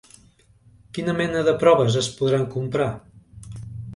[0.97, 2.91] Quina mena de proves es podran comprar?